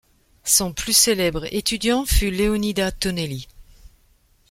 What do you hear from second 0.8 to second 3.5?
célèbre étudiant fut Leonida Tonelli.